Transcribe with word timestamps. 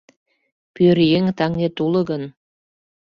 Пӧръеҥ-таҥет 0.73 1.77
уло 1.85 2.01
гын 2.09 2.23